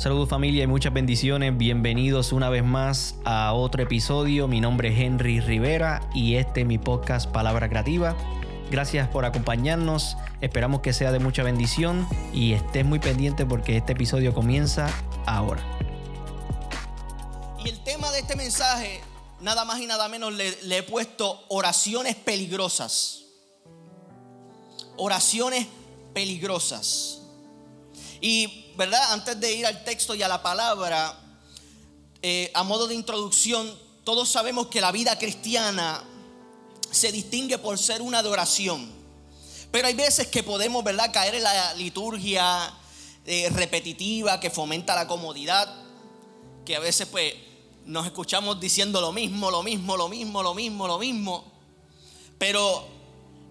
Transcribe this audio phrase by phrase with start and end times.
[0.00, 1.58] Saludos familia y muchas bendiciones.
[1.58, 4.48] Bienvenidos una vez más a otro episodio.
[4.48, 8.16] Mi nombre es Henry Rivera y este es mi podcast Palabra Creativa.
[8.70, 10.16] Gracias por acompañarnos.
[10.40, 14.88] Esperamos que sea de mucha bendición y estés muy pendiente porque este episodio comienza
[15.26, 15.62] ahora.
[17.62, 19.02] Y el tema de este mensaje,
[19.42, 23.26] nada más y nada menos, le, le he puesto oraciones peligrosas.
[24.96, 25.66] Oraciones
[26.14, 27.20] peligrosas.
[28.22, 29.12] Y, ¿verdad?
[29.12, 31.14] Antes de ir al texto y a la palabra,
[32.22, 36.02] eh, a modo de introducción, todos sabemos que la vida cristiana
[36.90, 38.90] se distingue por ser una adoración.
[39.70, 42.72] Pero hay veces que podemos, ¿verdad?, caer en la liturgia
[43.26, 45.70] eh, repetitiva que fomenta la comodidad,
[46.64, 47.34] que a veces pues
[47.84, 51.44] nos escuchamos diciendo lo mismo, lo mismo, lo mismo, lo mismo, lo mismo.
[52.38, 52.88] Pero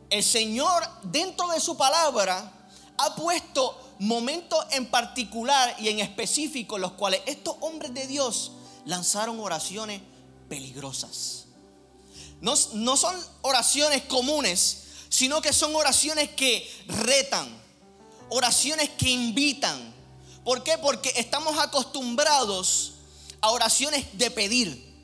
[0.10, 2.52] el Señor dentro de su palabra
[2.98, 8.54] ha puesto momentos en particular y en específico en los cuales estos hombres de Dios
[8.86, 10.02] lanzaron oraciones
[10.48, 11.46] peligrosas.
[12.42, 17.48] No, no son oraciones comunes, sino que son oraciones que retan,
[18.30, 19.94] oraciones que invitan.
[20.46, 20.78] ¿Por qué?
[20.78, 22.94] Porque estamos acostumbrados
[23.42, 24.96] a oraciones de pedir,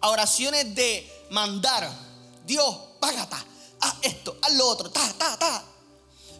[0.00, 1.90] a oraciones de mandar.
[2.46, 3.44] Dios, págata,
[3.80, 5.64] haz esto, haz lo otro, ta, ta, ta.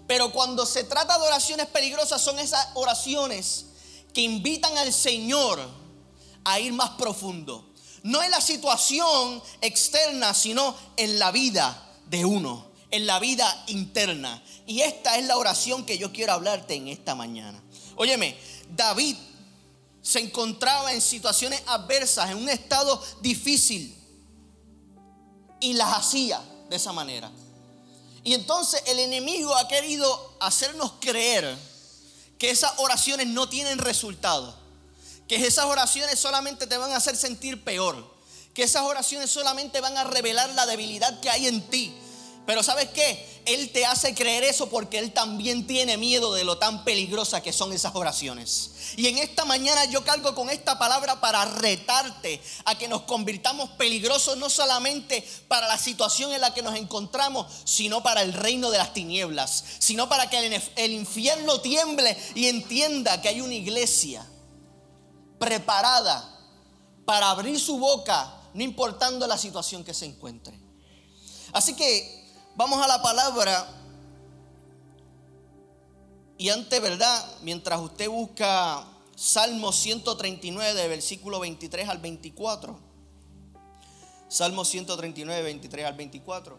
[0.06, 3.66] Pero cuando se trata de oraciones peligrosas son esas oraciones
[4.14, 5.60] que invitan al Señor
[6.44, 7.64] a ir más profundo.
[8.02, 14.42] No en la situación externa, sino en la vida de uno, en la vida interna.
[14.66, 17.60] Y esta es la oración que yo quiero hablarte en esta mañana.
[17.96, 18.38] Óyeme,
[18.76, 19.16] David
[20.02, 23.92] se encontraba en situaciones adversas, en un estado difícil,
[25.58, 27.32] y las hacía de esa manera.
[28.26, 31.56] Y entonces el enemigo ha querido hacernos creer
[32.40, 34.52] que esas oraciones no tienen resultado.
[35.28, 38.04] Que esas oraciones solamente te van a hacer sentir peor.
[38.52, 41.94] Que esas oraciones solamente van a revelar la debilidad que hay en ti.
[42.46, 43.35] Pero ¿sabes qué?
[43.46, 47.52] Él te hace creer eso porque Él también tiene miedo de lo tan peligrosa que
[47.52, 48.72] son esas oraciones.
[48.96, 53.70] Y en esta mañana yo cargo con esta palabra para retarte a que nos convirtamos
[53.70, 58.70] peligrosos no solamente para la situación en la que nos encontramos, sino para el reino
[58.70, 64.26] de las tinieblas, sino para que el infierno tiemble y entienda que hay una iglesia
[65.38, 66.32] preparada
[67.04, 70.58] para abrir su boca, no importando la situación que se encuentre.
[71.52, 72.15] Así que
[72.56, 73.68] Vamos a la palabra.
[76.38, 77.22] Y antes, ¿verdad?
[77.42, 78.82] Mientras usted busca
[79.14, 82.78] Salmo 139, versículo 23 al 24.
[84.28, 86.58] Salmo 139, 23 al 24.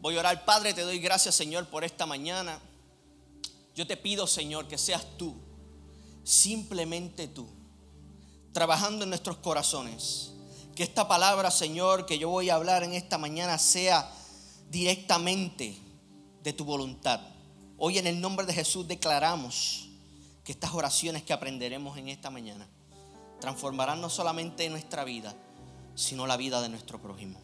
[0.00, 2.58] Voy a orar, Padre, te doy gracias, Señor, por esta mañana.
[3.74, 5.34] Yo te pido, Señor, que seas tú,
[6.24, 7.46] simplemente tú,
[8.54, 10.32] trabajando en nuestros corazones.
[10.74, 14.16] Que esta palabra, Señor, que yo voy a hablar en esta mañana sea
[14.70, 15.76] directamente
[16.42, 17.20] de tu voluntad.
[17.76, 19.88] Hoy en el nombre de Jesús declaramos
[20.44, 22.68] que estas oraciones que aprenderemos en esta mañana
[23.40, 25.34] transformarán no solamente nuestra vida,
[25.94, 27.40] sino la vida de nuestro prójimo.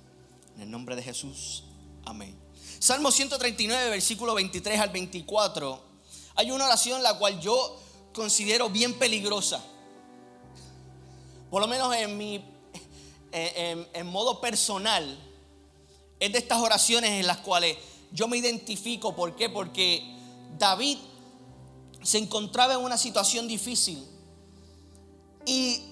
[0.54, 1.64] En el nombre de Jesús,
[2.04, 2.38] amén.
[2.78, 5.82] Salmo 139, versículo 23 al 24.
[6.37, 7.81] Hay una oración la cual yo
[8.14, 9.62] considero bien peligrosa.
[11.50, 12.44] Por lo menos en mi
[13.32, 15.19] en, en modo personal,
[16.19, 17.77] es de estas oraciones en las cuales
[18.12, 19.15] yo me identifico.
[19.15, 19.49] ¿Por qué?
[19.49, 20.03] Porque
[20.59, 20.99] David
[22.03, 24.06] se encontraba en una situación difícil.
[25.44, 25.82] Y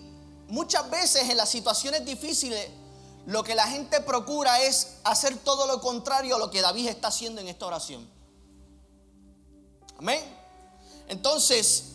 [0.48, 2.68] muchas veces en las situaciones difíciles
[3.26, 7.08] lo que la gente procura es hacer todo lo contrario a lo que David está
[7.08, 8.08] haciendo en esta oración.
[9.98, 10.20] Amén.
[11.08, 11.92] Entonces,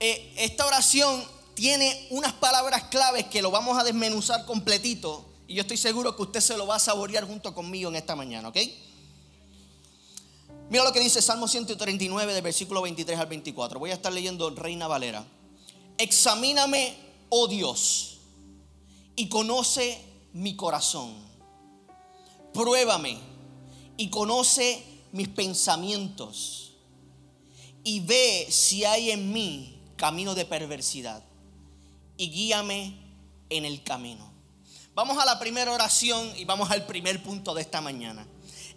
[0.00, 1.24] eh, esta oración
[1.54, 6.22] tiene unas palabras claves que lo vamos a desmenuzar completito y yo estoy seguro que
[6.22, 8.56] usted se lo va a saborear junto conmigo en esta mañana, ¿ok?
[10.70, 13.78] Mira lo que dice Salmo 139 del versículo 23 al 24.
[13.78, 15.26] Voy a estar leyendo Reina Valera.
[15.98, 16.96] Examíname,
[17.28, 18.20] oh Dios,
[19.14, 20.02] y conoce
[20.32, 21.12] mi corazón.
[22.54, 23.18] Pruébame
[23.98, 24.82] y conoce
[25.12, 26.72] mis pensamientos.
[27.84, 31.22] Y ve si hay en mí camino de perversidad.
[32.16, 32.96] Y guíame
[33.50, 34.31] en el camino
[34.94, 38.26] Vamos a la primera oración y vamos al primer punto de esta mañana.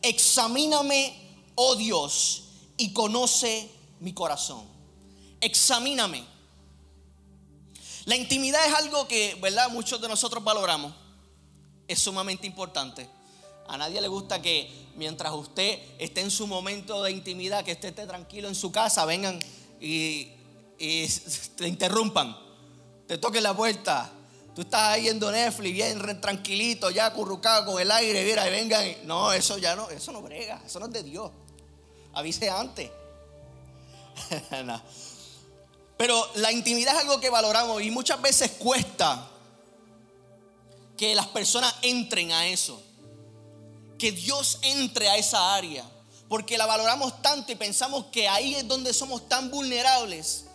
[0.01, 1.13] Examíname,
[1.55, 2.43] oh Dios,
[2.77, 3.69] y conoce
[3.99, 4.65] mi corazón.
[5.41, 6.23] Examíname.
[8.05, 9.69] La intimidad es algo que, ¿verdad?
[9.69, 10.93] Muchos de nosotros valoramos.
[11.87, 13.09] Es sumamente importante.
[13.67, 17.91] A nadie le gusta que mientras usted esté en su momento de intimidad, que esté,
[17.91, 19.39] tranquilo en su casa, vengan
[19.81, 20.29] y
[20.77, 21.07] y
[21.57, 22.35] te interrumpan,
[23.07, 24.11] te toquen la puerta.
[24.55, 28.85] Tú estás ahí en Netflix, bien tranquilito, ya currucado con el aire, mira, y vengan.
[29.03, 31.29] No, eso ya no, eso no brega, eso no es de Dios.
[32.13, 32.89] Avise antes.
[35.97, 39.29] Pero la intimidad es algo que valoramos y muchas veces cuesta
[40.97, 42.81] que las personas entren a eso.
[43.99, 45.83] Que Dios entre a esa área.
[46.29, 50.45] Porque la valoramos tanto y pensamos que ahí es donde somos tan vulnerables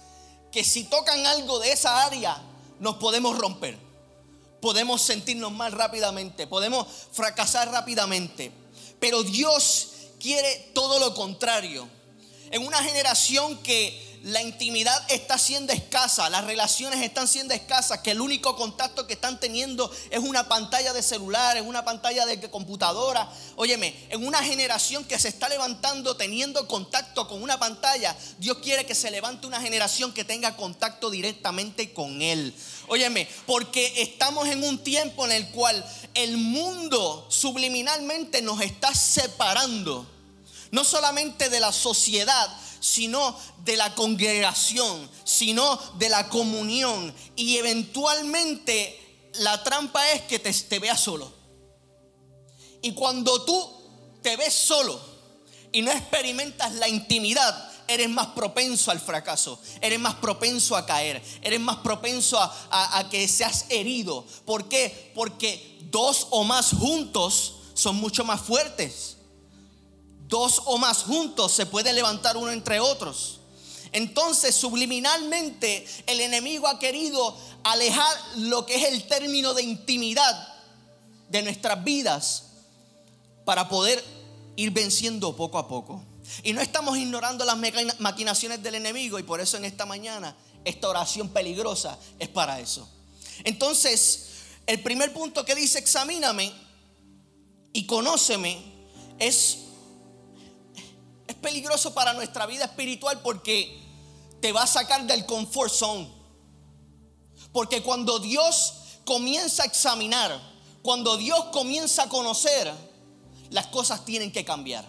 [0.51, 2.43] que si tocan algo de esa área
[2.79, 3.90] nos podemos romper.
[4.61, 8.53] Podemos sentirnos mal rápidamente, podemos fracasar rápidamente.
[8.99, 9.89] Pero Dios
[10.21, 11.89] quiere todo lo contrario.
[12.51, 18.11] En una generación que la intimidad está siendo escasa, las relaciones están siendo escasas, que
[18.11, 22.39] el único contacto que están teniendo es una pantalla de celular, es una pantalla de
[22.51, 23.31] computadora.
[23.57, 28.85] Óyeme, en una generación que se está levantando teniendo contacto con una pantalla, Dios quiere
[28.85, 32.55] que se levante una generación que tenga contacto directamente con Él.
[32.93, 35.85] Óyeme, porque estamos en un tiempo en el cual
[36.15, 40.05] el mundo subliminalmente nos está separando,
[40.73, 42.49] no solamente de la sociedad,
[42.81, 47.15] sino de la congregación, sino de la comunión.
[47.37, 48.99] Y eventualmente
[49.35, 51.33] la trampa es que te, te veas solo.
[52.83, 53.71] Y cuando tú
[54.21, 55.01] te ves solo
[55.71, 61.23] y no experimentas la intimidad, eres más propenso al fracaso, eres más propenso a caer,
[61.43, 64.25] eres más propenso a, que seas herido.
[64.45, 65.13] ¿Por qué?
[65.15, 69.17] Porque dos o más juntos son mucho más fuertes
[70.31, 73.41] dos o más juntos se puede levantar uno entre otros.
[73.93, 80.55] Entonces, subliminalmente, el enemigo ha querido alejar lo que es el término de intimidad
[81.29, 82.45] de nuestras vidas
[83.45, 84.03] para poder
[84.55, 86.01] ir venciendo poco a poco.
[86.43, 87.57] Y no estamos ignorando las
[88.01, 92.89] maquinaciones del enemigo y por eso en esta mañana esta oración peligrosa es para eso.
[93.45, 94.29] Entonces,
[94.67, 96.53] el primer punto que dice examíname
[97.73, 98.63] y conóceme
[99.19, 99.59] es
[101.31, 103.81] es peligroso para nuestra vida espiritual porque
[104.41, 106.11] te va a sacar del comfort zone.
[107.53, 108.75] Porque cuando Dios
[109.05, 110.41] comienza a examinar,
[110.83, 112.73] cuando Dios comienza a conocer,
[113.51, 114.85] las cosas tienen que cambiar.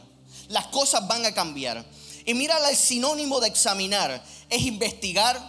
[0.52, 1.84] Las cosas van a cambiar.
[2.26, 4.24] Y mira el sinónimo de examinar.
[4.50, 5.40] Es investigar,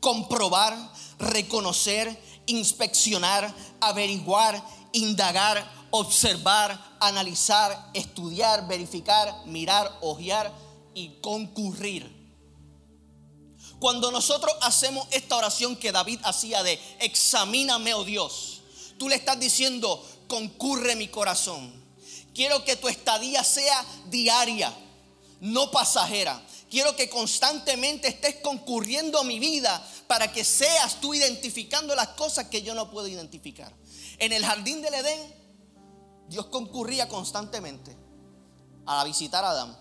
[0.00, 0.76] comprobar,
[1.18, 4.62] reconocer, inspeccionar, averiguar,
[4.92, 10.52] indagar, observar, analizar, estudiar, verificar, mirar, ojear
[10.94, 12.16] y concurrir.
[13.78, 18.62] Cuando nosotros hacemos esta oración que David hacía de examíname, oh Dios,
[18.98, 21.77] tú le estás diciendo, concurre mi corazón.
[22.38, 24.72] Quiero que tu estadía sea diaria,
[25.40, 26.40] no pasajera.
[26.70, 32.62] Quiero que constantemente estés concurriendo mi vida para que seas tú identificando las cosas que
[32.62, 33.74] yo no puedo identificar.
[34.18, 35.34] En el jardín del Edén,
[36.28, 37.96] Dios concurría constantemente
[38.86, 39.76] a visitar a Adán.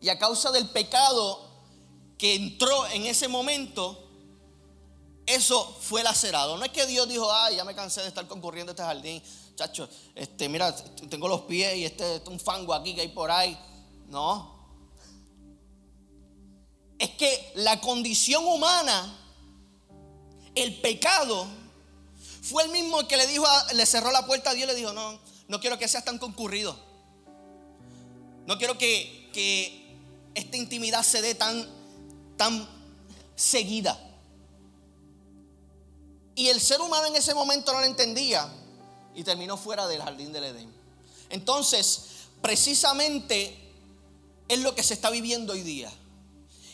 [0.00, 1.48] Y a causa del pecado
[2.18, 4.10] que entró en ese momento,
[5.26, 6.56] eso fue lacerado.
[6.56, 9.22] No es que Dios dijo, ay, ya me cansé de estar concurriendo a este jardín.
[9.56, 10.76] Chacho, este, mira,
[11.08, 13.58] tengo los pies y este, este un fango aquí que hay por ahí.
[14.08, 14.54] No.
[16.98, 19.18] Es que la condición humana,
[20.54, 21.46] el pecado,
[22.42, 24.92] fue el mismo que le dijo, le cerró la puerta a Dios y le dijo,
[24.92, 26.78] no, no quiero que seas tan concurrido.
[28.46, 29.96] No quiero que, que
[30.34, 31.66] esta intimidad se dé tan,
[32.36, 32.68] tan
[33.34, 33.98] seguida.
[36.34, 38.52] Y el ser humano en ese momento no lo entendía
[39.16, 40.72] y terminó fuera del jardín del Edén.
[41.30, 42.02] Entonces,
[42.40, 43.58] precisamente
[44.46, 45.90] es lo que se está viviendo hoy día.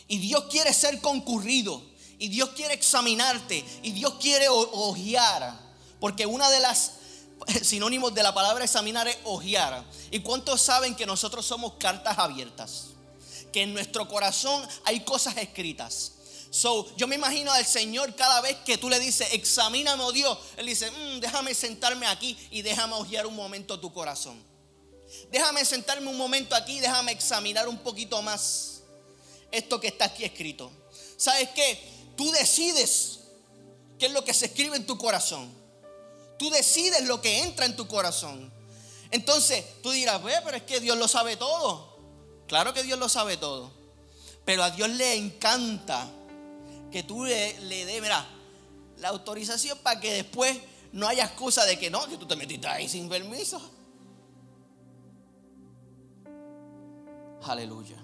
[0.07, 1.81] Y Dios quiere ser concurrido.
[2.19, 3.65] Y Dios quiere examinarte.
[3.81, 5.57] Y Dios quiere ojear.
[5.99, 6.91] Porque una de las
[7.63, 9.83] sinónimos de la palabra examinar es ojear.
[10.11, 12.87] ¿Y cuántos saben que nosotros somos cartas abiertas?
[13.51, 16.11] Que en nuestro corazón hay cosas escritas.
[16.53, 20.37] So, yo me imagino al Señor cada vez que tú le dices, examíname, oh Dios,
[20.55, 24.39] Él dice, mm, déjame sentarme aquí y déjame ojear un momento tu corazón.
[25.31, 28.83] Déjame sentarme un momento aquí, déjame examinar un poquito más
[29.51, 30.71] esto que está aquí escrito.
[31.17, 31.89] ¿Sabes qué?
[32.15, 33.21] Tú decides
[33.97, 35.51] qué es lo que se escribe en tu corazón.
[36.37, 38.53] Tú decides lo que entra en tu corazón.
[39.09, 41.97] Entonces tú dirás, pero es que Dios lo sabe todo.
[42.47, 43.71] Claro que Dios lo sabe todo.
[44.45, 46.11] Pero a Dios le encanta
[46.93, 48.23] que tú le, le mira,
[48.99, 50.55] la autorización para que después
[50.91, 53.59] no haya excusa de que no, que tú te metiste ahí sin permiso.
[57.45, 57.97] Aleluya.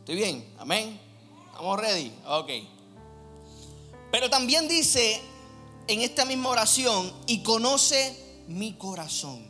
[0.00, 0.52] ¿Estoy bien?
[0.58, 1.00] Amén.
[1.46, 2.12] ¿Estamos ready?
[2.26, 2.50] Ok.
[4.10, 5.22] Pero también dice
[5.86, 9.46] en esta misma oración, y conoce mi corazón.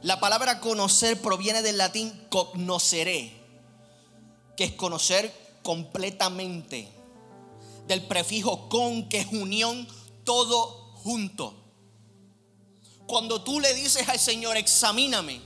[0.00, 3.30] La palabra conocer proviene del latín cognosceré,
[4.56, 6.88] que es conocer completamente.
[7.88, 9.88] Del prefijo con, que es unión,
[10.22, 11.54] todo junto.
[13.08, 15.40] Cuando tú le dices al Señor, examíname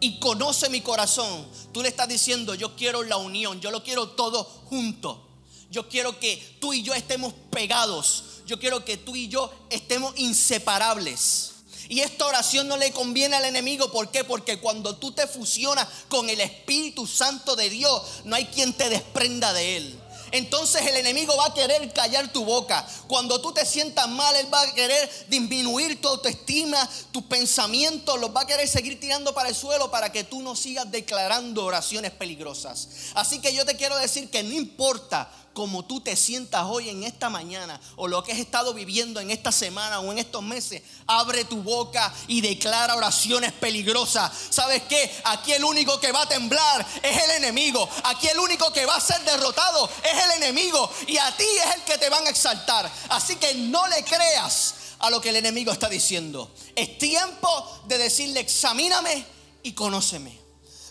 [0.00, 4.08] y conoce mi corazón, tú le estás diciendo, yo quiero la unión, yo lo quiero
[4.10, 5.26] todo junto.
[5.70, 8.42] Yo quiero que tú y yo estemos pegados.
[8.46, 11.56] Yo quiero que tú y yo estemos inseparables.
[11.88, 13.90] Y esta oración no le conviene al enemigo.
[13.90, 14.24] ¿Por qué?
[14.24, 18.90] Porque cuando tú te fusionas con el Espíritu Santo de Dios, no hay quien te
[18.90, 20.00] desprenda de él
[20.32, 22.86] entonces el enemigo va a querer callar tu boca.
[23.06, 28.34] Cuando tú te sientas mal, él va a querer disminuir tu autoestima, tus pensamientos, los
[28.34, 32.10] va a querer seguir tirando para el suelo para que tú no sigas declarando oraciones
[32.12, 32.88] peligrosas.
[33.14, 37.02] Así que yo te quiero decir que no importa como tú te sientas hoy en
[37.02, 40.82] esta mañana o lo que has estado viviendo en esta semana o en estos meses,
[41.06, 44.30] abre tu boca y declara oraciones peligrosas.
[44.50, 45.10] ¿Sabes qué?
[45.24, 47.88] Aquí el único que va a temblar es el enemigo.
[48.04, 50.90] Aquí el único que va a ser derrotado es el enemigo.
[51.06, 52.90] Y a ti es el que te van a exaltar.
[53.08, 56.52] Así que no le creas a lo que el enemigo está diciendo.
[56.76, 59.24] Es tiempo de decirle, examíname
[59.62, 60.38] y conóceme.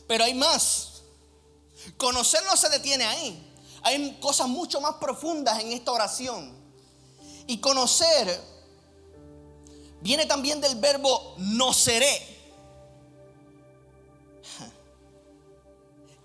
[0.07, 0.89] Pero hay más.
[1.95, 3.46] Conocer no se detiene ahí.
[3.87, 6.51] Hay cosas mucho más profundas en esta oración.
[7.47, 8.37] Y conocer
[10.01, 12.35] viene también del verbo no seré.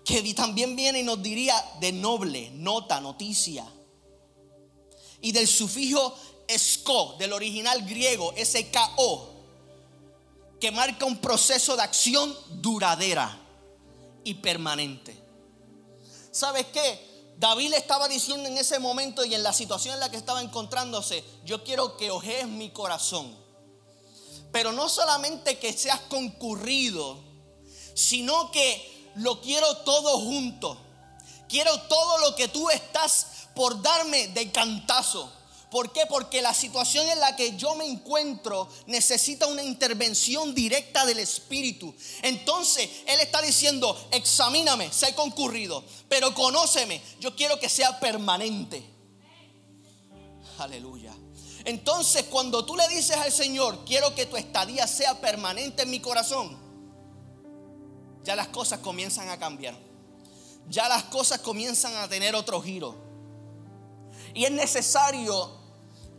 [0.03, 3.65] Que también viene y nos diría de noble, nota, noticia.
[5.21, 9.29] Y del sufijo esco, del original griego, SKO,
[10.59, 13.39] que marca un proceso de acción duradera
[14.25, 15.17] y permanente.
[16.29, 17.12] ¿Sabes qué?
[17.43, 21.25] David estaba diciendo en ese momento y en la situación en la que estaba encontrándose,
[21.43, 23.37] yo quiero que ojees mi corazón.
[24.53, 27.19] Pero no solamente que seas concurrido,
[27.95, 30.77] sino que lo quiero todo junto.
[31.49, 35.29] Quiero todo lo que tú estás por darme de cantazo.
[35.73, 36.05] ¿Por qué?
[36.05, 41.95] Porque la situación en la que yo me encuentro necesita una intervención directa del Espíritu.
[42.21, 48.85] Entonces, Él está diciendo, examíname, sé concurrido, pero conóceme, yo quiero que sea permanente.
[50.59, 51.11] Aleluya.
[51.65, 55.99] Entonces, cuando tú le dices al Señor, quiero que tu estadía sea permanente en mi
[55.99, 56.55] corazón,
[58.23, 59.75] ya las cosas comienzan a cambiar.
[60.69, 62.95] Ya las cosas comienzan a tener otro giro.
[64.35, 65.62] Y es necesario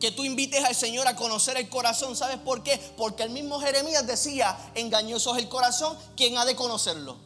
[0.05, 2.15] que tú invites al Señor a conocer el corazón.
[2.15, 2.79] ¿Sabes por qué?
[2.95, 7.17] Porque el mismo Jeremías decía, engañoso es el corazón, ¿quién ha de conocerlo?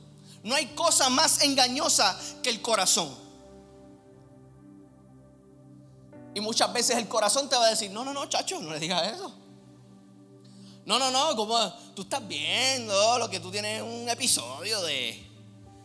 [0.44, 3.12] No hay cosa más engañosa que el corazón.
[6.37, 8.78] Y muchas veces el corazón te va a decir, no, no, no, chacho, no le
[8.78, 9.35] digas eso.
[10.87, 11.58] No, no, no, como
[11.97, 15.28] tú estás viendo lo que tú tienes un episodio de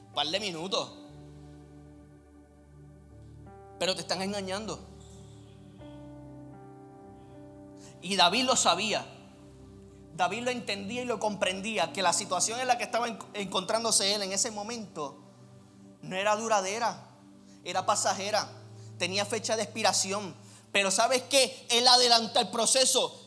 [0.10, 0.92] un par de minutos.
[3.80, 4.93] Pero te están engañando.
[8.04, 9.06] Y David lo sabía.
[10.16, 14.22] David lo entendía y lo comprendía, que la situación en la que estaba encontrándose él
[14.22, 15.24] en ese momento
[16.04, 17.08] no era duradera,
[17.64, 18.48] era pasajera,
[19.00, 20.36] tenía fecha de expiración.
[20.72, 21.66] Pero ¿sabes qué?
[21.70, 23.20] Él adelanta el proceso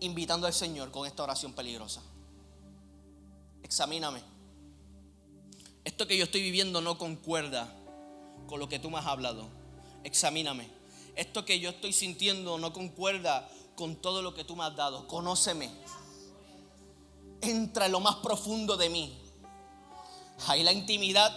[0.00, 2.02] invitando al Señor con esta oración peligrosa.
[3.62, 4.22] Examíname.
[5.84, 7.72] Esto que yo estoy viviendo no concuerda
[8.48, 9.48] con lo que tú me has hablado.
[10.04, 10.68] Examíname.
[11.14, 13.48] Esto que yo estoy sintiendo no concuerda
[13.80, 15.08] con todo lo que tú me has dado.
[15.08, 15.70] Conóceme.
[17.40, 19.18] Entra en lo más profundo de mí.
[20.48, 21.34] Ahí la intimidad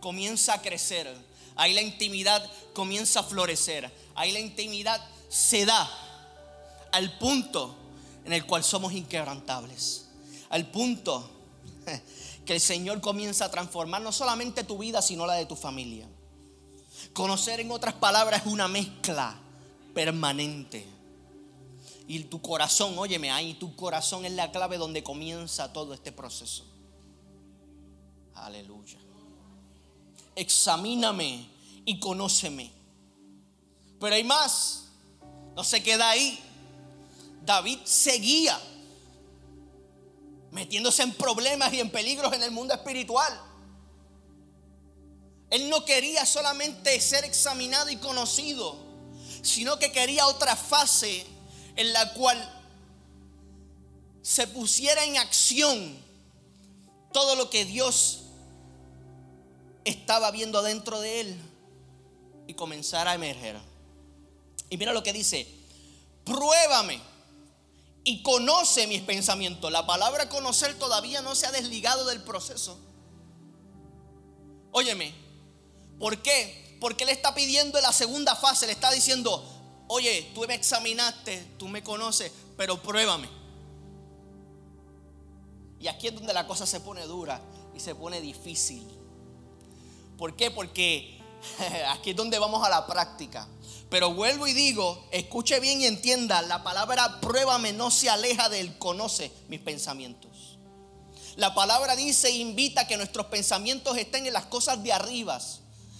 [0.00, 1.16] comienza a crecer.
[1.54, 3.88] Ahí la intimidad comienza a florecer.
[4.16, 5.88] Ahí la intimidad se da
[6.90, 7.76] al punto
[8.24, 10.06] en el cual somos inquebrantables.
[10.48, 11.30] Al punto
[12.46, 16.08] que el Señor comienza a transformar no solamente tu vida, sino la de tu familia.
[17.12, 19.38] Conocer en otras palabras es una mezcla
[19.94, 20.98] permanente
[22.10, 26.64] y tu corazón, óyeme, ahí tu corazón es la clave donde comienza todo este proceso.
[28.34, 28.98] Aleluya.
[30.34, 31.48] Examíname
[31.84, 32.72] y conóceme.
[34.00, 34.86] Pero hay más.
[35.54, 36.36] No se queda ahí.
[37.44, 38.60] David seguía
[40.50, 43.40] metiéndose en problemas y en peligros en el mundo espiritual.
[45.48, 48.76] Él no quería solamente ser examinado y conocido,
[49.42, 51.38] sino que quería otra fase
[51.76, 52.56] en la cual
[54.22, 55.96] se pusiera en acción
[57.12, 58.20] todo lo que Dios
[59.84, 61.40] estaba viendo dentro de él.
[62.46, 63.56] y comenzar a emerger.
[64.70, 65.46] Y mira lo que dice,
[66.24, 67.00] pruébame
[68.02, 69.70] y conoce mis pensamientos.
[69.70, 72.76] La palabra conocer todavía no se ha desligado del proceso.
[74.72, 75.14] Óyeme,
[76.00, 76.76] ¿por qué?
[76.80, 79.44] Porque Él está pidiendo en la segunda fase, le está diciendo,
[79.92, 83.28] oye, tú me examinaste, tú me conoces, pero pruébame.
[85.80, 87.40] Y aquí es donde la cosa se pone dura
[87.74, 88.86] y se pone difícil.
[90.16, 90.52] ¿Por qué?
[90.52, 91.20] Porque
[91.88, 93.48] aquí es donde vamos a la práctica.
[93.88, 98.78] Pero vuelvo y digo, escuche bien y entienda, la palabra pruébame no se aleja del
[98.78, 100.58] conoce mis pensamientos.
[101.34, 105.40] La palabra dice invita a que nuestros pensamientos estén en las cosas de arriba,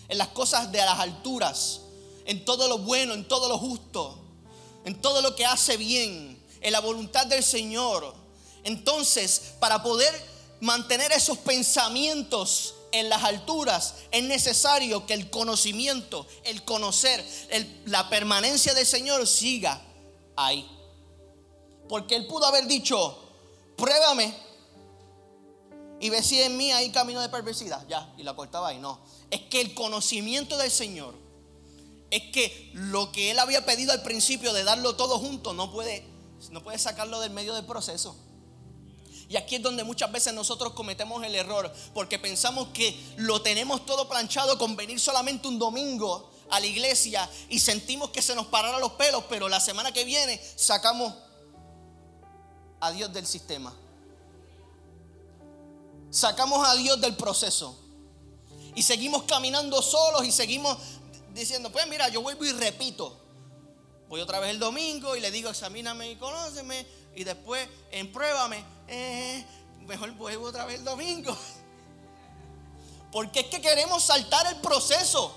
[0.09, 1.81] en las cosas de las alturas,
[2.31, 4.17] en todo lo bueno, en todo lo justo,
[4.85, 8.15] en todo lo que hace bien, en la voluntad del Señor.
[8.63, 10.15] Entonces, para poder
[10.61, 17.27] mantener esos pensamientos en las alturas, es necesario que el conocimiento, el conocer,
[17.87, 19.83] la permanencia del Señor siga
[20.37, 20.71] ahí.
[21.89, 23.19] Porque Él pudo haber dicho,
[23.77, 24.33] pruébame
[25.99, 28.79] y ve si en mí hay camino de perversidad, ya, y la cortaba ahí.
[28.79, 29.01] No,
[29.33, 31.20] es que el conocimiento del Señor,
[32.11, 36.05] es que lo que Él había pedido al principio de darlo todo junto, no puede,
[36.51, 38.17] no puede sacarlo del medio del proceso.
[39.29, 43.87] Y aquí es donde muchas veces nosotros cometemos el error, porque pensamos que lo tenemos
[43.87, 48.47] todo planchado con venir solamente un domingo a la iglesia y sentimos que se nos
[48.47, 51.15] pararon los pelos, pero la semana que viene sacamos
[52.81, 53.73] a Dios del sistema.
[56.11, 57.79] Sacamos a Dios del proceso.
[58.75, 60.77] Y seguimos caminando solos y seguimos
[61.35, 63.17] diciendo, pues mira, yo vuelvo y repito.
[64.09, 66.87] Voy otra vez el domingo y le digo, examíname y conóceme.
[67.15, 67.69] Y después,
[68.13, 69.45] pruébame eh,
[69.87, 71.37] mejor vuelvo otra vez el domingo.
[73.13, 75.37] Porque es que queremos saltar el proceso.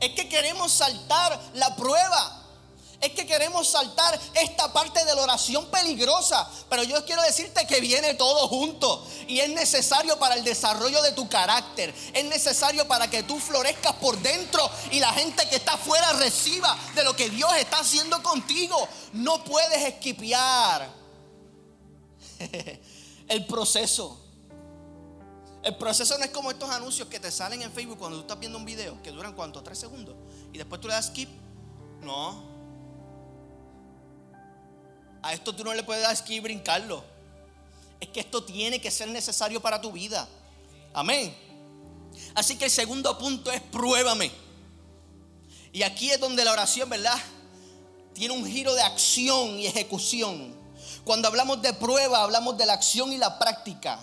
[0.00, 2.35] Es que queremos saltar la prueba.
[3.00, 6.48] Es que queremos saltar esta parte de la oración peligrosa.
[6.68, 9.06] Pero yo quiero decirte que viene todo junto.
[9.28, 11.94] Y es necesario para el desarrollo de tu carácter.
[12.14, 16.76] Es necesario para que tú florezcas por dentro y la gente que está afuera reciba
[16.94, 18.88] de lo que Dios está haciendo contigo.
[19.12, 20.88] No puedes esquipear
[23.28, 24.22] el proceso.
[25.62, 28.38] El proceso no es como estos anuncios que te salen en Facebook cuando tú estás
[28.38, 30.14] viendo un video que duran cuánto, tres segundos.
[30.52, 31.28] Y después tú le das skip.
[32.02, 32.55] No.
[35.26, 37.02] A esto tú no le puedes dar skip y brincarlo.
[37.98, 40.28] Es que esto tiene que ser necesario para tu vida.
[40.94, 41.36] Amén.
[42.36, 44.30] Así que el segundo punto es pruébame.
[45.72, 47.18] Y aquí es donde la oración, ¿verdad?
[48.14, 50.54] Tiene un giro de acción y ejecución.
[51.02, 53.98] Cuando hablamos de prueba, hablamos de la acción y la práctica.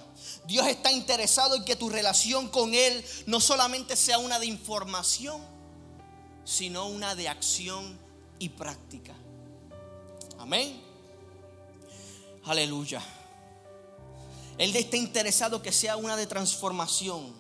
[0.46, 5.42] Dios está interesado en que tu relación con Él no solamente sea una de información,
[6.44, 7.98] sino una de acción
[8.40, 9.16] y práctica.
[10.38, 10.83] Amén.
[12.46, 13.02] Aleluya.
[14.58, 17.34] Él está interesado que sea una de transformación.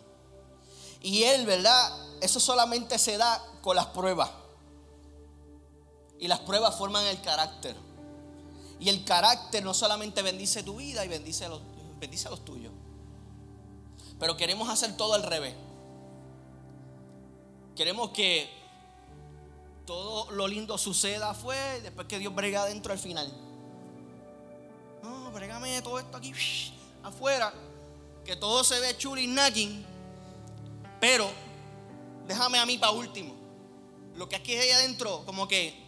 [1.01, 1.91] Y Él, ¿verdad?
[2.21, 4.31] Eso solamente se da con las pruebas.
[6.19, 7.75] Y las pruebas forman el carácter.
[8.79, 11.61] Y el carácter no solamente bendice tu vida y bendice a los,
[11.99, 12.71] bendice a los tuyos.
[14.19, 15.53] Pero queremos hacer todo al revés.
[17.75, 18.49] Queremos que
[19.85, 23.31] todo lo lindo suceda afuera y después que Dios brega adentro al final.
[25.03, 26.33] No, bregame todo esto aquí
[27.03, 27.53] afuera.
[28.25, 29.85] Que todo se ve chulinacking.
[30.99, 31.29] Pero
[32.25, 33.35] déjame a mí para último.
[34.15, 35.83] Lo que aquí hay adentro, como que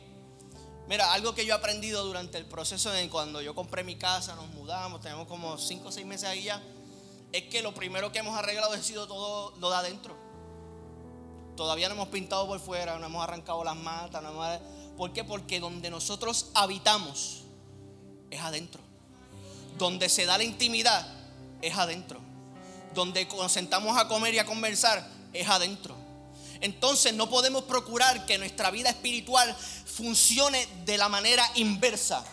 [0.87, 4.35] Mira, algo que yo he aprendido durante el proceso de cuando yo compré mi casa,
[4.35, 6.61] nos mudamos, tenemos como 5 o 6 meses ahí ya,
[7.31, 10.15] es que lo primero que hemos arreglado ha sido todo lo de adentro.
[11.55, 14.59] Todavía no hemos pintado por fuera, no hemos arrancado las matas, no hemos...
[14.95, 15.23] ¿por qué?
[15.23, 17.41] Porque donde nosotros habitamos
[18.29, 18.84] es adentro.
[19.77, 21.05] Donde se da la intimidad
[21.61, 22.19] es adentro.
[22.93, 25.95] Donde nos sentamos a comer y a conversar es adentro.
[26.61, 32.23] Entonces no podemos procurar que nuestra vida espiritual funcione de la manera inversa.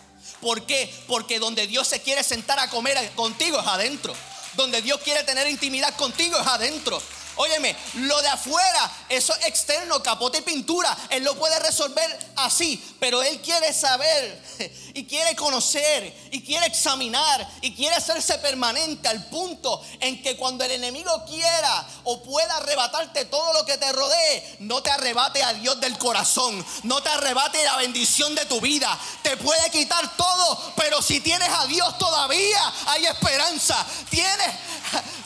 [0.41, 0.93] ¿Por qué?
[1.07, 4.13] Porque donde Dios se quiere sentar a comer contigo es adentro.
[4.55, 7.01] Donde Dios quiere tener intimidad contigo es adentro.
[7.35, 12.81] Óyeme, lo de afuera, eso es externo, capote y pintura, Él lo puede resolver así,
[12.99, 14.41] pero Él quiere saber
[14.93, 20.63] y quiere conocer y quiere examinar y quiere hacerse permanente al punto en que cuando
[20.63, 25.53] el enemigo quiera o pueda arrebatarte todo lo que te rodee, no te arrebate a
[25.53, 30.73] Dios del corazón, no te arrebate la bendición de tu vida, te puede quitar todo,
[30.75, 34.53] pero si tienes a Dios todavía hay esperanza, tienes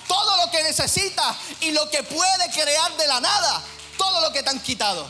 [0.07, 3.63] todo lo que necesitas y lo que puede crear de la nada
[3.97, 5.05] todo lo que te han quitado.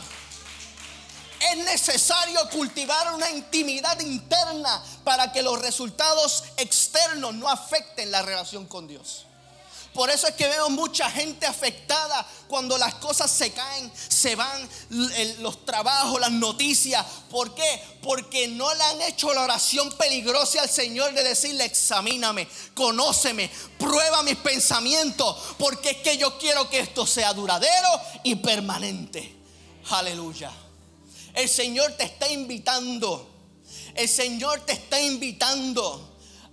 [1.40, 8.66] Es necesario cultivar una intimidad interna para que los resultados externos no afecten la relación
[8.66, 9.27] con Dios.
[9.98, 14.68] Por eso es que veo mucha gente afectada cuando las cosas se caen, se van
[15.40, 17.04] los trabajos, las noticias.
[17.28, 17.82] ¿Por qué?
[18.00, 24.22] Porque no le han hecho la oración peligrosa al Señor de decirle, examíname, conóceme, prueba
[24.22, 27.88] mis pensamientos, porque es que yo quiero que esto sea duradero
[28.22, 29.34] y permanente.
[29.90, 30.52] Aleluya.
[31.34, 33.28] El Señor te está invitando.
[33.96, 36.07] El Señor te está invitando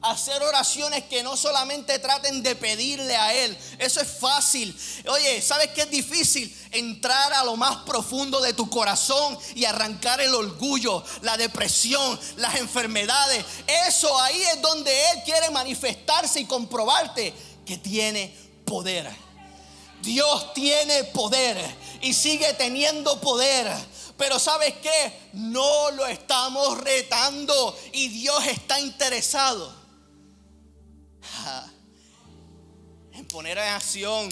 [0.05, 3.57] hacer oraciones que no solamente traten de pedirle a Él.
[3.79, 4.77] Eso es fácil.
[5.07, 6.55] Oye, ¿sabes qué es difícil?
[6.71, 12.55] Entrar a lo más profundo de tu corazón y arrancar el orgullo, la depresión, las
[12.55, 13.43] enfermedades.
[13.87, 17.33] Eso ahí es donde Él quiere manifestarse y comprobarte
[17.65, 19.09] que tiene poder.
[20.01, 21.57] Dios tiene poder
[22.01, 23.73] y sigue teniendo poder.
[24.17, 25.29] Pero ¿sabes qué?
[25.33, 29.84] No lo estamos retando y Dios está interesado
[33.13, 34.29] en poner en acción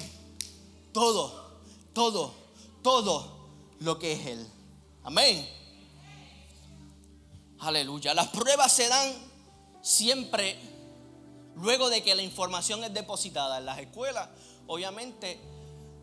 [0.91, 1.59] todo,
[1.93, 2.33] todo,
[2.81, 4.47] todo lo que es Él.
[5.03, 5.47] Amén.
[7.59, 8.13] Aleluya.
[8.13, 9.13] Las pruebas se dan
[9.81, 10.57] siempre
[11.55, 14.29] luego de que la información es depositada en las escuelas.
[14.67, 15.39] Obviamente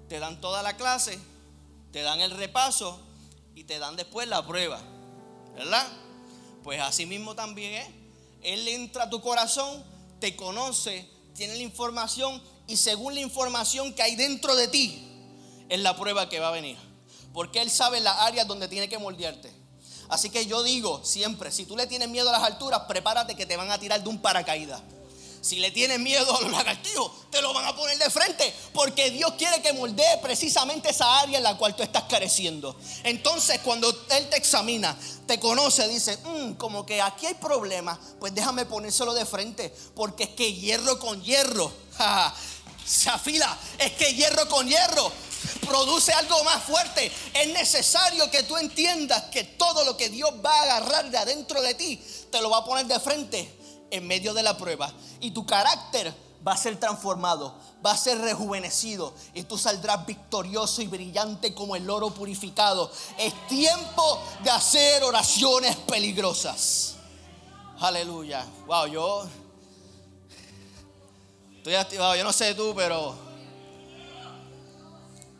[0.09, 1.19] te dan toda la clase,
[1.93, 3.01] te dan el repaso
[3.55, 4.81] y te dan después la prueba.
[5.55, 5.87] ¿Verdad?
[6.63, 7.89] Pues así mismo también es.
[8.43, 9.85] Él entra a tu corazón
[10.21, 15.07] te conoce, tiene la información y según la información que hay dentro de ti,
[15.69, 16.77] es la prueba que va a venir.
[17.33, 19.53] Porque Él sabe las áreas donde tiene que moldearte.
[20.09, 23.47] Así que yo digo siempre, si tú le tienes miedo a las alturas, prepárate que
[23.47, 24.83] te van a tirar de un paracaídas.
[25.41, 28.53] Si le tienes miedo a los lagartijos, te lo van a poner de frente.
[28.75, 32.77] Porque Dios quiere que moldee precisamente esa área en la cual tú estás careciendo.
[33.05, 38.35] Entonces, cuando Él te examina, te conoce, dice, mm, como que aquí hay problemas, pues
[38.35, 39.75] déjame ponérselo de frente.
[39.95, 41.73] Porque es que hierro con hierro,
[42.85, 43.57] se afila.
[43.79, 45.11] Es que hierro con hierro
[45.67, 47.11] produce algo más fuerte.
[47.33, 51.63] Es necesario que tú entiendas que todo lo que Dios va a agarrar de adentro
[51.63, 51.99] de ti,
[52.31, 53.60] te lo va a poner de frente
[53.91, 54.93] en medio de la prueba.
[55.21, 56.15] Y tu carácter
[56.47, 61.77] va a ser transformado, va a ser rejuvenecido y tú saldrás victorioso y brillante como
[61.77, 62.91] el oro purificado.
[63.19, 66.97] Es tiempo de hacer oraciones peligrosas.
[67.79, 68.47] Aleluya.
[68.67, 69.27] Wow, yo
[71.57, 72.17] estoy activado.
[72.17, 73.15] Yo no sé tú, pero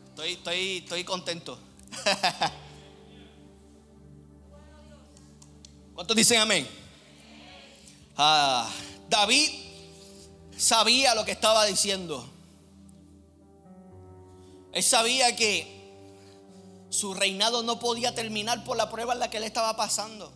[0.09, 1.57] estoy, estoy, estoy contento.
[5.93, 6.80] ¿Cuántos dicen amén?
[8.23, 8.69] Ah,
[9.09, 9.49] David
[10.55, 12.23] sabía lo que estaba diciendo.
[14.73, 19.43] Él sabía que su reinado no podía terminar por la prueba en la que él
[19.43, 20.31] estaba pasando.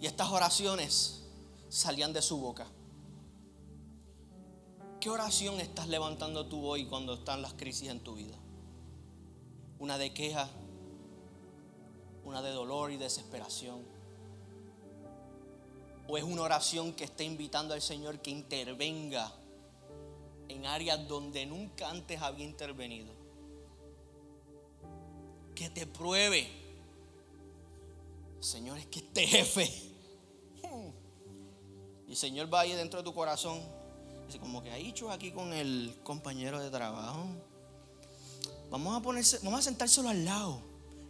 [0.00, 1.22] Y estas oraciones
[1.68, 2.66] salían de su boca.
[4.98, 8.36] ¿Qué oración estás levantando tú hoy cuando están las crisis en tu vida?
[9.78, 10.48] Una de queja,
[12.24, 13.95] una de dolor y desesperación
[16.08, 19.32] ¿O es una oración que está invitando al Señor que intervenga
[20.48, 23.12] en áreas donde nunca antes había intervenido?
[25.54, 26.48] Que te pruebe.
[28.40, 29.86] Señor, es que este jefe.
[32.06, 33.60] Y el Señor va ahí dentro de tu corazón.
[34.26, 37.26] Dice, como que ha dicho aquí con el compañero de trabajo.
[38.70, 40.60] Vamos a ponerse, vamos a sentárselo al lado.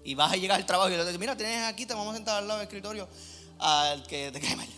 [0.05, 2.17] Y vas a llegar al trabajo y le dices, mira, tienes aquí, te vamos a
[2.17, 3.09] sentar al lado del escritorio
[3.59, 4.69] al que te cae mal.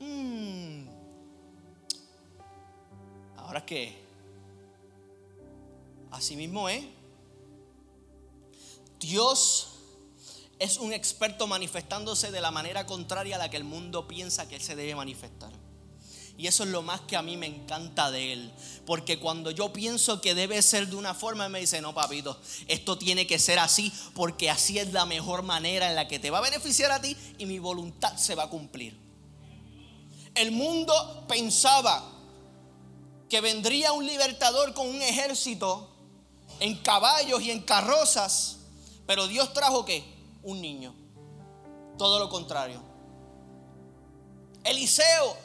[0.00, 0.88] Mm.
[3.36, 3.96] Ahora qué?
[6.10, 6.84] Así mismo es.
[8.98, 9.68] Dios
[10.58, 14.56] es un experto manifestándose de la manera contraria a la que el mundo piensa que
[14.56, 15.52] Él se debe manifestar.
[16.38, 18.52] Y eso es lo más que a mí me encanta de Él.
[18.84, 22.38] Porque cuando yo pienso que debe ser de una forma, Él me dice, no, papito,
[22.66, 26.30] esto tiene que ser así porque así es la mejor manera en la que te
[26.30, 29.05] va a beneficiar a ti y mi voluntad se va a cumplir
[30.36, 32.02] el mundo pensaba
[33.28, 35.88] que vendría un libertador con un ejército
[36.60, 38.56] en caballos y en carrozas,
[39.06, 40.04] pero Dios trajo qué?
[40.42, 40.94] Un niño.
[41.98, 42.82] Todo lo contrario.
[44.62, 45.36] Eliseo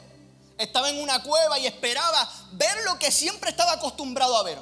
[0.58, 4.58] estaba en una cueva y esperaba ver lo que siempre estaba acostumbrado a ver.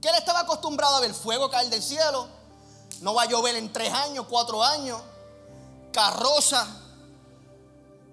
[0.00, 1.14] ¿Qué él estaba acostumbrado a ver?
[1.14, 2.28] Fuego caer del cielo.
[3.00, 5.00] No va a llover en tres años, cuatro años.
[5.92, 6.66] Carroza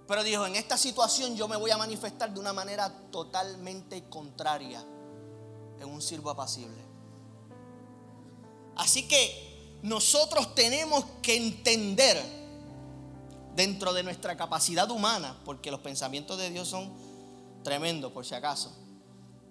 [0.07, 4.83] pero dijo, en esta situación yo me voy a manifestar de una manera totalmente contraria
[5.79, 6.81] en un sirvo apacible.
[8.75, 12.21] Así que nosotros tenemos que entender
[13.55, 16.91] dentro de nuestra capacidad humana, porque los pensamientos de Dios son
[17.63, 18.75] tremendos, por si acaso.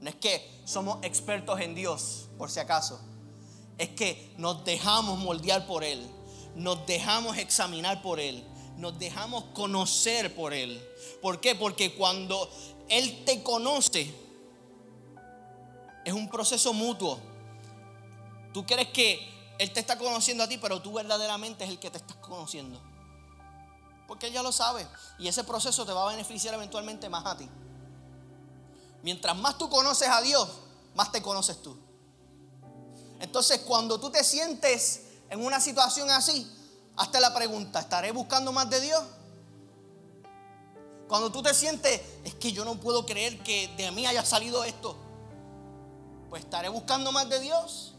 [0.01, 3.01] No es que somos expertos en Dios, por si acaso.
[3.79, 6.05] Es que nos dejamos moldear por Él,
[6.57, 8.45] nos dejamos examinar por Él,
[8.77, 10.83] nos dejamos conocer por Él.
[11.21, 11.55] ¿Por qué?
[11.55, 12.51] Porque cuando
[12.89, 14.15] Él te conoce,
[16.05, 17.19] es un proceso mutuo.
[18.53, 21.91] Tú crees que Él te está conociendo a ti, pero tú verdaderamente es el que
[21.91, 22.81] te estás conociendo.
[24.07, 24.87] Porque Él ya lo sabe.
[25.19, 27.49] Y ese proceso te va a beneficiar eventualmente más a ti.
[29.03, 30.49] Mientras más tú conoces a Dios,
[30.95, 31.77] más te conoces tú.
[33.21, 36.51] Entonces, cuando tú te sientes en una situación así,
[36.97, 39.03] hazte la pregunta, ¿estaré buscando más de Dios?
[41.09, 44.65] Cuando tú te sientes, es que yo no puedo creer que de mí haya salido
[44.65, 44.97] esto,
[46.31, 47.93] pues estaré buscando más de Dios.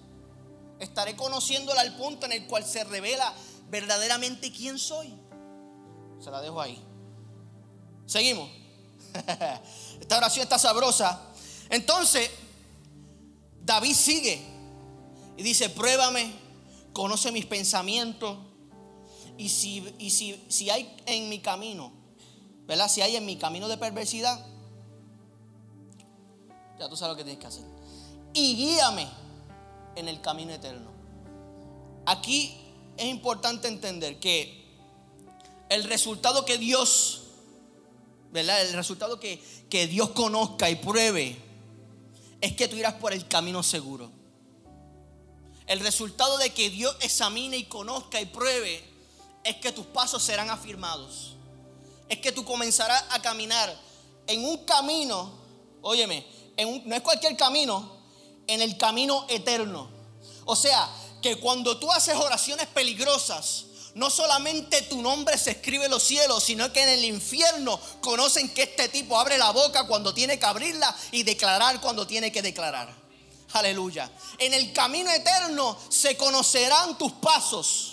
[0.80, 3.32] Estaré conociéndola al punto en el cual se revela
[3.70, 5.14] verdaderamente quién soy.
[6.20, 6.84] Se la dejo ahí.
[8.08, 8.50] Seguimos.
[10.00, 11.22] Esta oración está sabrosa.
[11.70, 12.32] Entonces,
[13.64, 14.42] David sigue
[15.38, 16.34] y dice, pruébame,
[16.92, 18.38] conoce mis pensamientos.
[19.38, 21.92] Y si, y si, si hay en mi camino,
[22.68, 22.88] ¿verdad?
[22.88, 24.46] Si hay en mi camino de perversidad,
[26.80, 27.66] ya tú sabes lo que tienes que hacer.
[28.34, 29.08] Y guíame
[29.96, 30.92] en el camino eterno.
[32.06, 32.58] Aquí
[32.98, 34.64] es importante entender que
[35.70, 37.24] el resultado que Dios,
[38.32, 38.62] ¿verdad?
[38.62, 41.38] El resultado que, que Dios conozca y pruebe
[42.42, 44.12] es que tú irás por el camino seguro.
[45.66, 48.93] El resultado de que Dios examine y conozca y pruebe
[49.44, 51.34] es que tus pasos serán afirmados.
[52.08, 53.76] Es que tú comenzarás a caminar
[54.28, 55.32] en un camino,
[55.82, 56.26] óyeme,
[56.86, 57.98] no es cualquier camino,
[58.48, 59.90] en el camino eterno.
[60.46, 60.90] O sea,
[61.22, 66.44] que cuando tú haces oraciones peligrosas, no solamente tu nombre se escribe en los cielos,
[66.44, 70.46] sino que en el infierno conocen que este tipo abre la boca cuando tiene que
[70.46, 72.94] abrirla y declarar cuando tiene que declarar.
[73.54, 74.12] Aleluya.
[74.40, 77.93] En el camino eterno se conocerán tus pasos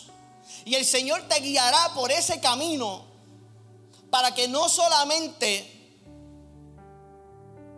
[0.64, 3.04] y el Señor te guiará por ese camino
[4.10, 5.80] para que no solamente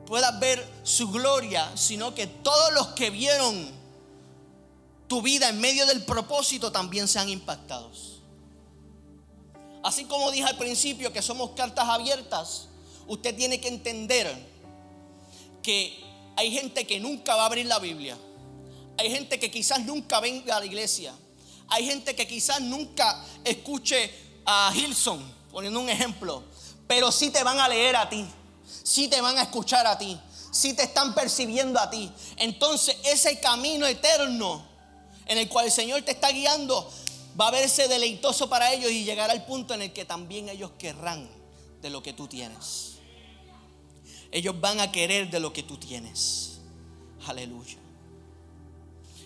[0.07, 3.71] puedas ver su gloria, sino que todos los que vieron
[5.09, 8.21] tu vida en medio del propósito también sean impactados.
[9.83, 12.69] Así como dije al principio que somos cartas abiertas,
[13.07, 14.35] usted tiene que entender
[15.63, 16.03] que
[16.37, 18.17] hay gente que nunca va a abrir la Biblia.
[18.99, 21.13] Hay gente que quizás nunca venga a la iglesia.
[21.73, 24.13] Hay gente que quizás nunca escuche
[24.45, 26.45] a Hilson, poniendo un ejemplo.
[26.87, 28.27] Pero sí te van a leer a ti.
[28.83, 30.21] Sí te van a escuchar a ti.
[30.51, 32.13] Sí te están percibiendo a ti.
[32.37, 34.67] Entonces ese camino eterno
[35.25, 36.93] en el cual el Señor te está guiando
[37.41, 40.73] va a verse deleitoso para ellos y llegará al punto en el que también ellos
[40.79, 41.27] querrán
[41.81, 42.97] de lo que tú tienes.
[44.31, 46.59] Ellos van a querer de lo que tú tienes.
[47.27, 47.79] Aleluya.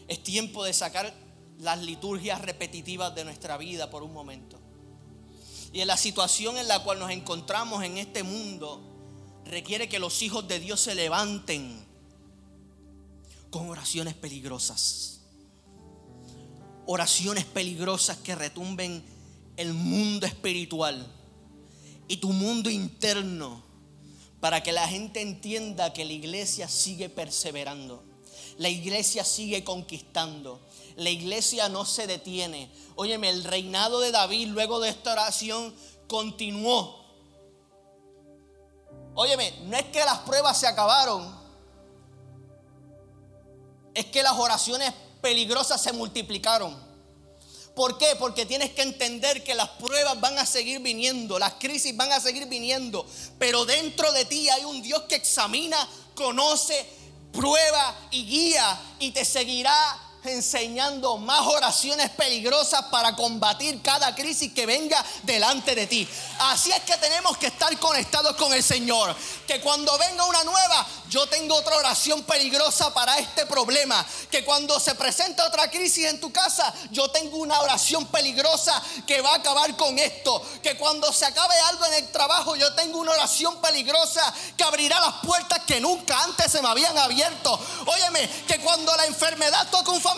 [0.07, 1.26] Es tiempo de sacar
[1.59, 4.59] las liturgias repetitivas de nuestra vida por un momento.
[5.73, 8.83] Y en la situación en la cual nos encontramos en este mundo,
[9.45, 11.85] requiere que los hijos de Dios se levanten
[13.51, 15.16] con oraciones peligrosas
[16.87, 19.05] oraciones peligrosas que retumben
[19.57, 21.07] el mundo espiritual
[22.09, 23.62] y tu mundo interno
[24.40, 28.05] para que la gente entienda que la iglesia sigue perseverando.
[28.59, 30.61] La iglesia sigue conquistando.
[30.97, 32.71] La iglesia no se detiene.
[32.95, 35.75] Óyeme, el reinado de David luego de esta oración
[36.09, 37.05] continuó.
[39.15, 41.35] Óyeme, no es que las pruebas se acabaron.
[43.95, 46.87] Es que las oraciones peligrosas se multiplicaron.
[47.75, 48.17] ¿Por qué?
[48.19, 52.21] Porque tienes que entender que las pruebas van a seguir viniendo, las crisis van a
[52.21, 53.07] seguir viniendo,
[53.39, 55.77] pero dentro de ti hay un Dios que examina,
[56.15, 56.87] conoce,
[57.33, 59.75] prueba y guía y te seguirá
[60.29, 66.09] enseñando más oraciones peligrosas para combatir cada crisis que venga delante de ti.
[66.41, 69.15] Así es que tenemos que estar conectados con el Señor.
[69.47, 74.05] Que cuando venga una nueva, yo tengo otra oración peligrosa para este problema.
[74.31, 79.21] Que cuando se presenta otra crisis en tu casa, yo tengo una oración peligrosa que
[79.21, 80.43] va a acabar con esto.
[80.62, 85.01] Que cuando se acabe algo en el trabajo, yo tengo una oración peligrosa que abrirá
[85.01, 87.59] las puertas que nunca antes se me habían abierto.
[87.87, 90.15] Óyeme, que cuando la enfermedad toca un familiar,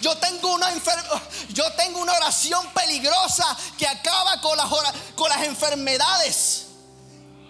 [0.00, 0.68] yo tengo una,
[1.50, 4.68] yo tengo una oración peligrosa que acaba con las,
[5.14, 6.66] con las enfermedades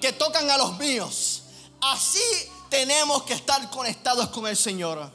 [0.01, 1.43] que tocan a los míos.
[1.81, 2.23] Así
[2.69, 5.11] tenemos que estar conectados con el Señor.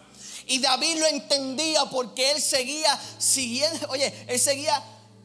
[0.47, 4.83] Y David lo entendía porque él seguía siguiendo, oye, él seguía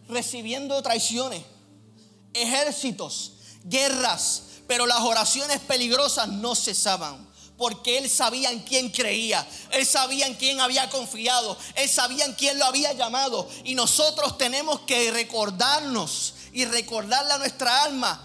[0.09, 1.43] recibiendo traiciones,
[2.33, 3.33] ejércitos,
[3.65, 7.26] guerras, pero las oraciones peligrosas no cesaban.
[7.57, 12.35] Porque él sabía en quién creía, él sabía en quién había confiado, él sabía en
[12.35, 13.49] quién lo había llamado.
[13.65, 18.23] Y nosotros tenemos que recordarnos y recordarle a nuestra alma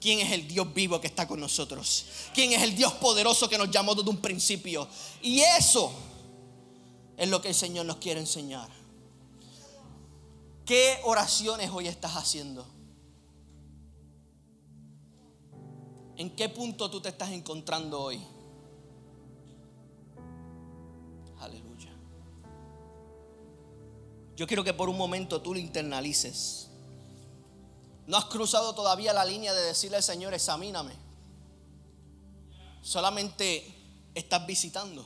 [0.00, 3.58] quién es el Dios vivo que está con nosotros, quién es el Dios poderoso que
[3.58, 4.86] nos llamó desde un principio.
[5.22, 5.92] Y eso
[7.16, 8.68] es lo que el Señor nos quiere enseñar.
[10.66, 12.66] ¿Qué oraciones hoy estás haciendo?
[16.16, 18.20] ¿En qué punto tú te estás encontrando hoy?
[24.36, 26.68] Yo quiero que por un momento tú lo internalices.
[28.06, 30.92] No has cruzado todavía la línea de decirle al Señor, examíname.
[32.82, 33.74] Solamente
[34.14, 35.04] estás visitando.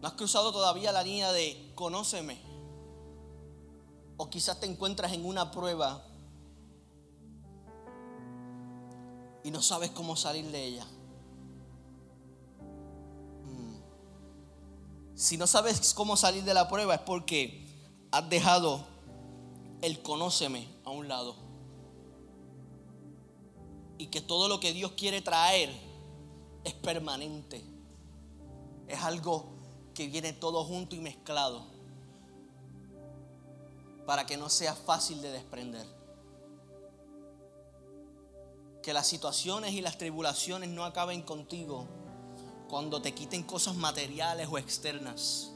[0.00, 2.38] No has cruzado todavía la línea de conóceme.
[4.16, 6.04] O quizás te encuentras en una prueba
[9.44, 10.86] y no sabes cómo salir de ella.
[15.22, 17.64] Si no sabes cómo salir de la prueba es porque
[18.10, 18.84] has dejado
[19.80, 21.36] el conóceme a un lado.
[23.98, 25.70] Y que todo lo que Dios quiere traer
[26.64, 27.62] es permanente.
[28.88, 29.44] Es algo
[29.94, 31.66] que viene todo junto y mezclado.
[34.04, 35.86] Para que no sea fácil de desprender
[38.82, 41.86] que las situaciones y las tribulaciones no acaben contigo
[42.72, 45.50] cuando te quiten cosas materiales o externas,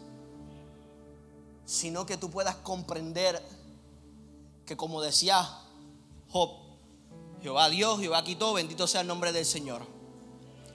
[1.64, 3.42] sino que tú puedas comprender
[4.66, 5.48] que como decía
[6.29, 6.50] Job,
[7.40, 9.87] Jehová Dios, Jehová quitó, bendito sea el nombre del Señor,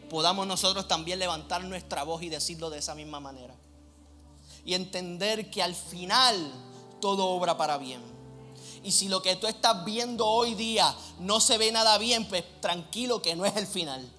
[0.09, 3.53] podamos nosotros también levantar nuestra voz y decirlo de esa misma manera.
[4.65, 6.51] Y entender que al final
[6.99, 8.01] todo obra para bien
[8.81, 12.43] y si lo que tú estás viendo hoy día no se ve nada bien, pues
[12.61, 14.11] tranquilo que no es el final.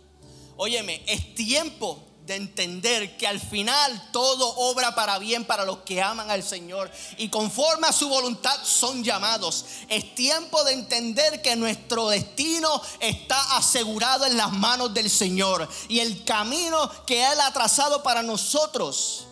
[0.56, 6.00] Óyeme, es tiempo de entender que al final todo obra para bien para los que
[6.00, 6.90] aman al Señor.
[7.18, 9.64] Y conforme a su voluntad son llamados.
[9.88, 15.68] Es tiempo de entender que nuestro destino está asegurado en las manos del Señor.
[15.88, 19.26] Y el camino que Él ha trazado para nosotros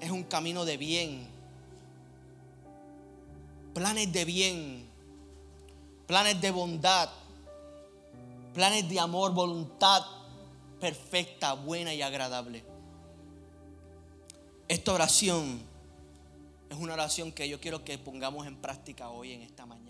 [0.00, 1.28] es un camino de bien,
[3.74, 4.90] planes de bien,
[6.06, 7.10] planes de bondad,
[8.54, 10.17] planes de amor, voluntad
[10.80, 12.64] perfecta, buena y agradable.
[14.68, 15.60] Esta oración
[16.68, 19.87] es una oración que yo quiero que pongamos en práctica hoy en esta mañana.